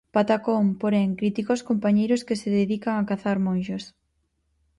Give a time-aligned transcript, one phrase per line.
[0.15, 3.83] Patacón, porén, critica os compañeiros que se dedican a cazar monxas.